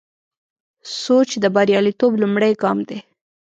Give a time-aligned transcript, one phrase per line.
[1.01, 2.99] سوچ د بریالیتوب لومړی ګام دی.